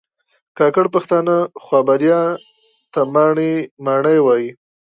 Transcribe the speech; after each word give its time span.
کاکړ 0.57 0.85
پښتانه 0.95 1.35
خوابدیا 1.63 2.21
ته 2.93 3.01
ماڼی 3.85 4.17
وایي 4.25 4.49